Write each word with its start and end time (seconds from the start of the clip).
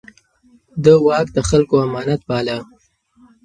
ده 0.83 0.93
واک 1.05 1.27
د 1.33 1.37
خلکو 1.49 1.75
امانت 1.85 2.21
باله. 2.29 2.57